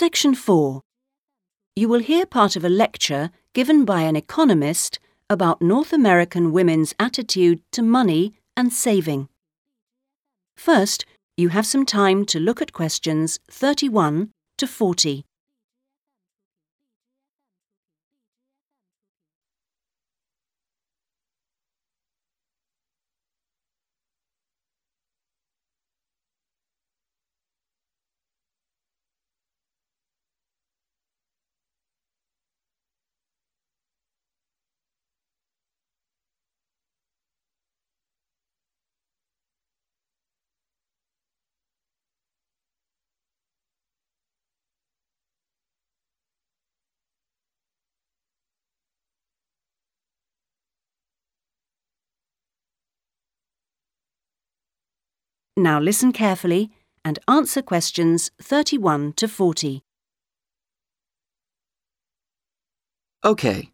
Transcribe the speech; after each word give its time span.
Section 0.00 0.34
4. 0.34 0.80
You 1.76 1.86
will 1.86 2.00
hear 2.00 2.24
part 2.24 2.56
of 2.56 2.64
a 2.64 2.70
lecture 2.70 3.30
given 3.52 3.84
by 3.84 4.00
an 4.00 4.16
economist 4.16 4.98
about 5.28 5.60
North 5.60 5.92
American 5.92 6.52
women's 6.52 6.94
attitude 6.98 7.60
to 7.72 7.82
money 7.82 8.32
and 8.56 8.72
saving. 8.72 9.28
First, 10.56 11.04
you 11.36 11.50
have 11.50 11.66
some 11.66 11.84
time 11.84 12.24
to 12.32 12.40
look 12.40 12.62
at 12.62 12.72
questions 12.72 13.40
31 13.50 14.30
to 14.56 14.66
40. 14.66 15.26
Now 55.60 55.78
listen 55.78 56.12
carefully 56.14 56.70
and 57.04 57.18
answer 57.28 57.60
questions 57.60 58.30
31 58.40 59.12
to 59.16 59.28
40. 59.28 59.82
Okay, 63.22 63.70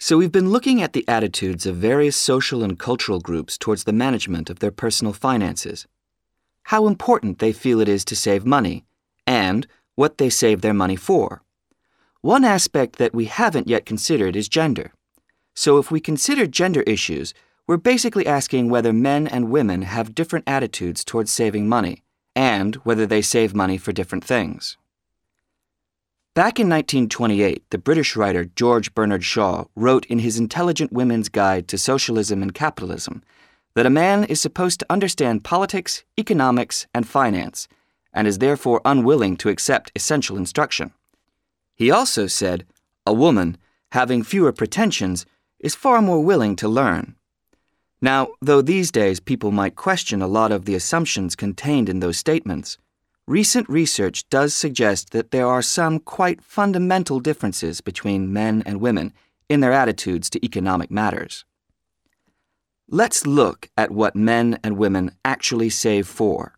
so 0.00 0.18
we've 0.18 0.32
been 0.32 0.50
looking 0.50 0.82
at 0.82 0.94
the 0.94 1.06
attitudes 1.06 1.64
of 1.64 1.76
various 1.76 2.16
social 2.16 2.64
and 2.64 2.76
cultural 2.76 3.20
groups 3.20 3.56
towards 3.56 3.84
the 3.84 3.92
management 3.92 4.50
of 4.50 4.58
their 4.58 4.72
personal 4.72 5.12
finances, 5.12 5.86
how 6.64 6.88
important 6.88 7.38
they 7.38 7.52
feel 7.52 7.80
it 7.80 7.88
is 7.88 8.04
to 8.06 8.16
save 8.16 8.44
money, 8.44 8.84
and 9.24 9.68
what 9.94 10.18
they 10.18 10.30
save 10.30 10.60
their 10.60 10.74
money 10.74 10.96
for. 10.96 11.44
One 12.20 12.42
aspect 12.42 12.96
that 12.96 13.14
we 13.14 13.26
haven't 13.26 13.68
yet 13.68 13.86
considered 13.86 14.34
is 14.34 14.48
gender. 14.48 14.92
So 15.54 15.78
if 15.78 15.92
we 15.92 16.00
consider 16.00 16.48
gender 16.48 16.82
issues, 16.82 17.32
we're 17.68 17.76
basically 17.76 18.26
asking 18.26 18.70
whether 18.70 18.94
men 18.94 19.26
and 19.28 19.50
women 19.50 19.82
have 19.82 20.14
different 20.14 20.48
attitudes 20.48 21.04
towards 21.04 21.30
saving 21.30 21.68
money, 21.68 22.02
and 22.34 22.76
whether 22.76 23.06
they 23.06 23.20
save 23.20 23.54
money 23.54 23.76
for 23.76 23.92
different 23.92 24.24
things. 24.24 24.78
Back 26.34 26.58
in 26.58 26.68
1928, 26.68 27.68
the 27.68 27.76
British 27.76 28.16
writer 28.16 28.46
George 28.46 28.94
Bernard 28.94 29.22
Shaw 29.22 29.64
wrote 29.76 30.06
in 30.06 30.20
his 30.20 30.38
Intelligent 30.38 30.92
Women's 30.92 31.28
Guide 31.28 31.68
to 31.68 31.76
Socialism 31.76 32.42
and 32.42 32.54
Capitalism 32.54 33.22
that 33.74 33.86
a 33.86 33.90
man 33.90 34.24
is 34.24 34.40
supposed 34.40 34.80
to 34.80 34.86
understand 34.88 35.44
politics, 35.44 36.04
economics, 36.18 36.86
and 36.94 37.06
finance, 37.06 37.68
and 38.14 38.26
is 38.26 38.38
therefore 38.38 38.80
unwilling 38.86 39.36
to 39.36 39.50
accept 39.50 39.92
essential 39.94 40.38
instruction. 40.38 40.92
He 41.74 41.90
also 41.90 42.26
said, 42.26 42.64
a 43.04 43.12
woman, 43.12 43.58
having 43.92 44.22
fewer 44.22 44.52
pretensions, 44.52 45.26
is 45.60 45.74
far 45.74 46.00
more 46.00 46.24
willing 46.24 46.56
to 46.56 46.68
learn. 46.68 47.14
Now, 48.00 48.28
though 48.40 48.62
these 48.62 48.92
days 48.92 49.18
people 49.18 49.50
might 49.50 49.74
question 49.74 50.22
a 50.22 50.28
lot 50.28 50.52
of 50.52 50.64
the 50.64 50.74
assumptions 50.74 51.34
contained 51.34 51.88
in 51.88 52.00
those 52.00 52.16
statements, 52.16 52.78
recent 53.26 53.68
research 53.68 54.28
does 54.28 54.54
suggest 54.54 55.10
that 55.10 55.32
there 55.32 55.46
are 55.46 55.62
some 55.62 55.98
quite 55.98 56.42
fundamental 56.42 57.18
differences 57.18 57.80
between 57.80 58.32
men 58.32 58.62
and 58.64 58.80
women 58.80 59.12
in 59.48 59.60
their 59.60 59.72
attitudes 59.72 60.30
to 60.30 60.44
economic 60.44 60.90
matters. 60.90 61.44
Let's 62.88 63.26
look 63.26 63.68
at 63.76 63.90
what 63.90 64.16
men 64.16 64.58
and 64.62 64.78
women 64.78 65.10
actually 65.24 65.68
save 65.68 66.06
for. 66.06 66.56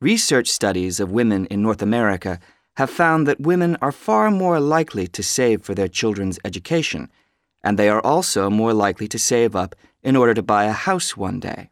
Research 0.00 0.48
studies 0.48 1.00
of 1.00 1.12
women 1.12 1.46
in 1.46 1.62
North 1.62 1.82
America 1.82 2.40
have 2.76 2.90
found 2.90 3.26
that 3.26 3.40
women 3.40 3.76
are 3.82 3.92
far 3.92 4.30
more 4.30 4.58
likely 4.58 5.06
to 5.08 5.22
save 5.22 5.62
for 5.62 5.74
their 5.74 5.88
children's 5.88 6.38
education, 6.44 7.10
and 7.62 7.78
they 7.78 7.88
are 7.88 8.00
also 8.00 8.50
more 8.50 8.72
likely 8.72 9.08
to 9.08 9.18
save 9.18 9.56
up 9.56 9.74
in 10.02 10.16
order 10.16 10.34
to 10.34 10.42
buy 10.42 10.64
a 10.64 10.72
house 10.72 11.16
one 11.16 11.40
day. 11.40 11.70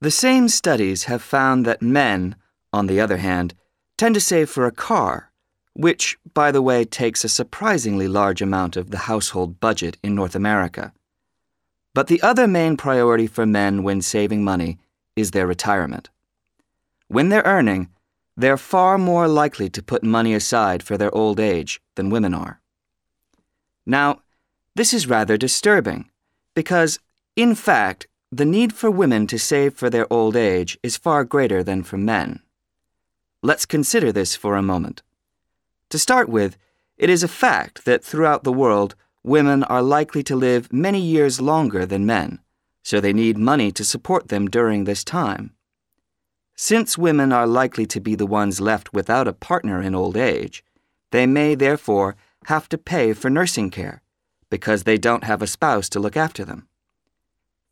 The 0.00 0.10
same 0.10 0.48
studies 0.48 1.04
have 1.04 1.22
found 1.22 1.64
that 1.64 1.82
men, 1.82 2.36
on 2.72 2.86
the 2.86 3.00
other 3.00 3.18
hand, 3.18 3.54
tend 3.96 4.14
to 4.14 4.20
save 4.20 4.50
for 4.50 4.66
a 4.66 4.72
car, 4.72 5.30
which, 5.74 6.18
by 6.34 6.50
the 6.50 6.62
way, 6.62 6.84
takes 6.84 7.24
a 7.24 7.28
surprisingly 7.28 8.08
large 8.08 8.42
amount 8.42 8.76
of 8.76 8.90
the 8.90 8.98
household 8.98 9.60
budget 9.60 9.96
in 10.02 10.14
North 10.14 10.34
America. 10.34 10.92
But 11.94 12.06
the 12.06 12.22
other 12.22 12.46
main 12.46 12.76
priority 12.76 13.26
for 13.26 13.46
men 13.46 13.82
when 13.82 14.02
saving 14.02 14.42
money 14.42 14.78
is 15.14 15.30
their 15.30 15.46
retirement. 15.46 16.08
When 17.08 17.28
they're 17.28 17.42
earning, 17.44 17.90
they're 18.36 18.56
far 18.56 18.96
more 18.96 19.28
likely 19.28 19.68
to 19.70 19.82
put 19.82 20.02
money 20.02 20.32
aside 20.32 20.82
for 20.82 20.96
their 20.96 21.14
old 21.14 21.38
age 21.38 21.80
than 21.96 22.08
women 22.10 22.32
are. 22.32 22.60
Now, 23.84 24.21
this 24.74 24.94
is 24.94 25.06
rather 25.06 25.36
disturbing 25.36 26.10
because 26.54 26.98
in 27.36 27.54
fact, 27.54 28.06
the 28.30 28.44
need 28.44 28.72
for 28.72 28.90
women 28.90 29.26
to 29.26 29.38
save 29.38 29.74
for 29.74 29.88
their 29.90 30.10
old 30.12 30.36
age 30.36 30.78
is 30.82 30.96
far 30.96 31.24
greater 31.24 31.62
than 31.62 31.82
for 31.82 31.98
men. 31.98 32.40
Let's 33.42 33.66
consider 33.66 34.12
this 34.12 34.36
for 34.36 34.56
a 34.56 34.62
moment. 34.62 35.02
To 35.90 35.98
start 35.98 36.28
with, 36.28 36.56
it 36.96 37.10
is 37.10 37.22
a 37.22 37.28
fact 37.28 37.84
that 37.84 38.04
throughout 38.04 38.44
the 38.44 38.52
world, 38.52 38.94
women 39.22 39.64
are 39.64 39.82
likely 39.82 40.22
to 40.24 40.36
live 40.36 40.72
many 40.72 41.00
years 41.00 41.40
longer 41.40 41.84
than 41.86 42.06
men, 42.06 42.38
so 42.82 43.00
they 43.00 43.12
need 43.12 43.36
money 43.38 43.72
to 43.72 43.84
support 43.84 44.28
them 44.28 44.48
during 44.48 44.84
this 44.84 45.04
time. 45.04 45.54
Since 46.54 46.98
women 46.98 47.32
are 47.32 47.46
likely 47.46 47.86
to 47.86 48.00
be 48.00 48.14
the 48.14 48.26
ones 48.26 48.60
left 48.60 48.92
without 48.92 49.26
a 49.26 49.32
partner 49.32 49.82
in 49.82 49.94
old 49.94 50.16
age, 50.16 50.62
they 51.10 51.26
may 51.26 51.54
therefore 51.54 52.16
have 52.46 52.68
to 52.68 52.78
pay 52.78 53.12
for 53.14 53.30
nursing 53.30 53.70
care 53.70 54.01
because 54.52 54.82
they 54.82 54.98
don't 54.98 55.24
have 55.24 55.40
a 55.40 55.46
spouse 55.46 55.88
to 55.88 55.98
look 55.98 56.14
after 56.14 56.44
them. 56.44 56.68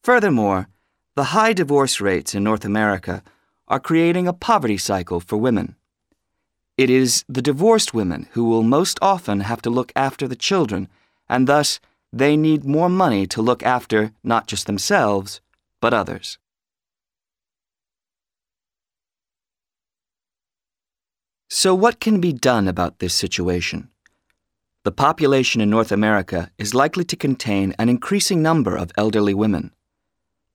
Furthermore, 0.03 0.67
the 1.15 1.37
high 1.37 1.53
divorce 1.53 2.01
rates 2.01 2.35
in 2.35 2.43
North 2.43 2.65
America 2.65 3.23
are 3.69 3.79
creating 3.79 4.27
a 4.27 4.33
poverty 4.33 4.79
cycle 4.79 5.21
for 5.21 5.37
women. 5.37 5.77
It 6.79 6.89
is 6.89 7.23
the 7.29 7.43
divorced 7.43 7.93
women 7.93 8.29
who 8.33 8.45
will 8.45 8.63
most 8.63 8.99
often 9.03 9.41
have 9.41 9.61
to 9.61 9.69
look 9.69 9.93
after 9.95 10.27
the 10.27 10.43
children, 10.49 10.89
and 11.29 11.47
thus 11.47 11.81
they 12.15 12.35
need 12.35 12.65
more 12.65 12.89
money 12.89 13.27
to 13.27 13.43
look 13.43 13.63
after 13.63 14.13
not 14.25 14.47
just 14.47 14.65
themselves, 14.65 15.43
but 15.83 15.93
others. 15.93 16.39
So, 21.51 21.75
what 21.75 22.01
can 22.01 22.23
be 22.23 22.33
done 22.33 22.67
about 22.67 23.01
this 23.01 23.13
situation? 23.13 23.91
The 24.83 24.93
population 24.93 25.61
in 25.61 25.69
North 25.69 25.93
America 25.93 26.51
is 26.57 26.75
likely 26.75 27.05
to 27.05 27.17
contain 27.17 27.75
an 27.79 27.91
increasing 27.91 28.41
number 28.41 28.77
of 28.77 28.93
elderly 28.97 29.35
women. 29.35 29.73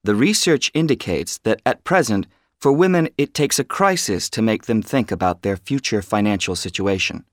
The 0.04 0.16
research 0.16 0.72
indicates 0.74 1.38
that 1.40 1.62
at 1.64 1.84
present, 1.84 2.26
for 2.60 2.72
women, 2.72 3.10
it 3.20 3.36
takes 3.36 3.60
a 3.60 3.64
crisis 3.64 4.28
to 4.32 4.42
make 4.42 4.66
them 4.66 4.82
think 4.82 5.12
about 5.12 5.44
their 5.44 5.56
future 5.56 6.02
financial 6.02 6.56
situation. 6.56 7.24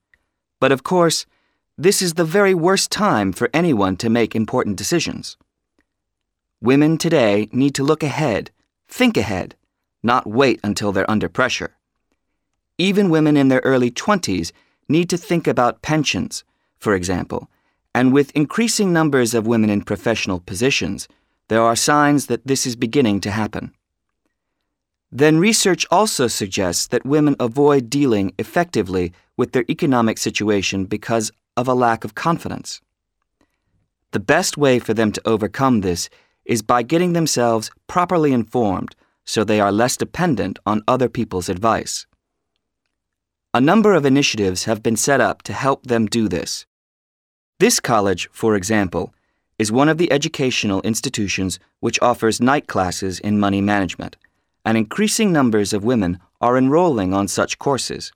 But 0.60 0.70
of 0.70 0.82
course, 0.82 1.24
this 1.78 2.02
is 2.02 2.14
the 2.14 2.26
very 2.26 2.52
worst 2.52 2.90
time 2.90 3.32
for 3.32 3.48
anyone 3.54 3.96
to 3.96 4.10
make 4.10 4.36
important 4.36 4.76
decisions. 4.76 5.38
Women 6.60 6.98
today 6.98 7.48
need 7.52 7.74
to 7.76 7.82
look 7.82 8.02
ahead, 8.02 8.50
think 8.86 9.16
ahead, 9.16 9.56
not 10.02 10.26
wait 10.26 10.60
until 10.62 10.92
they're 10.92 11.10
under 11.10 11.30
pressure. 11.30 11.74
Even 12.76 13.08
women 13.08 13.38
in 13.38 13.48
their 13.48 13.62
early 13.64 13.90
20s 13.90 14.52
need 14.90 15.08
to 15.08 15.16
think 15.16 15.46
about 15.46 15.80
pensions, 15.80 16.44
for 16.82 16.96
example, 16.96 17.48
and 17.94 18.12
with 18.12 18.34
increasing 18.34 18.92
numbers 18.92 19.34
of 19.34 19.46
women 19.46 19.70
in 19.70 19.82
professional 19.82 20.40
positions, 20.40 21.06
there 21.46 21.62
are 21.62 21.76
signs 21.76 22.26
that 22.26 22.44
this 22.44 22.66
is 22.66 22.74
beginning 22.74 23.20
to 23.20 23.30
happen. 23.30 23.72
Then 25.12 25.38
research 25.38 25.86
also 25.92 26.26
suggests 26.26 26.88
that 26.88 27.06
women 27.06 27.36
avoid 27.38 27.88
dealing 27.88 28.32
effectively 28.36 29.12
with 29.36 29.52
their 29.52 29.64
economic 29.70 30.18
situation 30.18 30.86
because 30.86 31.30
of 31.56 31.68
a 31.68 31.74
lack 31.74 32.02
of 32.02 32.16
confidence. 32.16 32.80
The 34.10 34.26
best 34.34 34.58
way 34.58 34.80
for 34.80 34.92
them 34.92 35.12
to 35.12 35.22
overcome 35.24 35.82
this 35.82 36.10
is 36.44 36.62
by 36.62 36.82
getting 36.82 37.12
themselves 37.12 37.70
properly 37.86 38.32
informed 38.32 38.96
so 39.24 39.44
they 39.44 39.60
are 39.60 39.70
less 39.70 39.96
dependent 39.96 40.58
on 40.66 40.82
other 40.88 41.08
people's 41.08 41.48
advice. 41.48 42.06
A 43.54 43.60
number 43.60 43.92
of 43.92 44.04
initiatives 44.04 44.64
have 44.64 44.82
been 44.82 44.96
set 44.96 45.20
up 45.20 45.42
to 45.42 45.52
help 45.52 45.86
them 45.86 46.06
do 46.06 46.26
this. 46.26 46.66
This 47.62 47.78
college, 47.78 48.28
for 48.32 48.56
example, 48.56 49.14
is 49.56 49.70
one 49.70 49.88
of 49.88 49.96
the 49.96 50.10
educational 50.10 50.80
institutions 50.82 51.60
which 51.78 52.02
offers 52.02 52.40
night 52.40 52.66
classes 52.66 53.20
in 53.20 53.38
money 53.38 53.60
management, 53.60 54.16
and 54.64 54.76
increasing 54.76 55.32
numbers 55.32 55.72
of 55.72 55.84
women 55.84 56.18
are 56.40 56.58
enrolling 56.58 57.14
on 57.14 57.28
such 57.28 57.60
courses. 57.60 58.10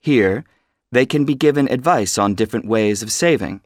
Here, 0.00 0.46
They 0.90 1.04
can 1.04 1.26
be 1.26 1.34
given 1.34 1.70
advice 1.70 2.16
on 2.16 2.34
different 2.34 2.64
ways 2.66 3.02
of 3.02 3.12
saving. 3.12 3.60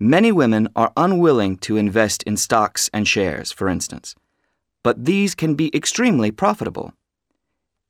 Many 0.00 0.32
women 0.32 0.70
are 0.74 0.92
unwilling 0.96 1.58
to 1.58 1.76
invest 1.76 2.24
in 2.24 2.36
stocks 2.36 2.90
and 2.92 3.06
shares, 3.06 3.52
for 3.52 3.68
instance, 3.68 4.16
but 4.82 5.04
these 5.04 5.36
can 5.36 5.54
be 5.54 5.70
extremely 5.72 6.32
profitable. 6.32 6.94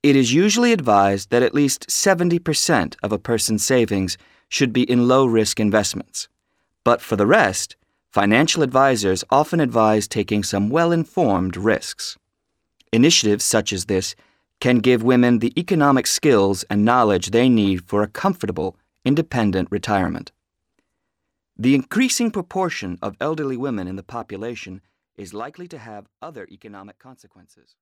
It 0.03 0.15
is 0.15 0.35
usually 0.35 0.71
advised 0.71 1.31
that 1.31 1.41
at 1.41 1.55
least 1.55 1.87
70% 1.87 2.95
of 3.01 3.11
a 3.11 3.17
person's 3.17 3.65
savings 3.65 4.19
should 4.49 4.73
be 4.73 4.83
in 4.83 5.07
low 5.07 5.25
risk 5.25 5.59
investments. 5.59 6.27
But 6.83 7.01
for 7.01 7.15
the 7.15 7.25
rest, 7.25 7.75
financial 8.09 8.63
advisors 8.63 9.23
often 9.29 9.59
advise 9.59 10.07
taking 10.07 10.43
some 10.43 10.69
well 10.69 10.91
informed 10.91 11.57
risks. 11.57 12.17
Initiatives 12.93 13.43
such 13.43 13.73
as 13.73 13.85
this 13.85 14.15
can 14.59 14.79
give 14.79 15.03
women 15.03 15.39
the 15.39 15.53
economic 15.59 16.07
skills 16.07 16.63
and 16.69 16.85
knowledge 16.85 17.29
they 17.29 17.49
need 17.49 17.83
for 17.83 18.01
a 18.01 18.07
comfortable, 18.07 18.75
independent 19.05 19.67
retirement. 19.69 20.31
The 21.57 21.75
increasing 21.75 22.31
proportion 22.31 22.97
of 23.01 23.17
elderly 23.19 23.57
women 23.57 23.87
in 23.87 23.95
the 23.95 24.03
population 24.03 24.81
is 25.15 25.33
likely 25.33 25.67
to 25.67 25.77
have 25.77 26.07
other 26.21 26.47
economic 26.51 26.99
consequences. 26.99 27.75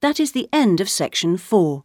That 0.00 0.20
is 0.20 0.32
the 0.32 0.48
end 0.52 0.80
of 0.80 0.90
section 0.90 1.36
4. 1.36 1.84